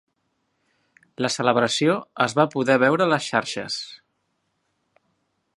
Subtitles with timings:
[1.25, 3.79] La celebració es va poder veure a les xarxes